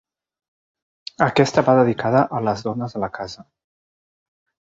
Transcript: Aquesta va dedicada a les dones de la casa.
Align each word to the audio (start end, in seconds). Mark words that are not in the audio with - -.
Aquesta 1.25 1.63
va 1.67 1.75
dedicada 1.81 2.23
a 2.39 2.41
les 2.47 2.65
dones 2.69 2.97
de 2.97 3.05
la 3.05 3.13
casa. 3.19 3.47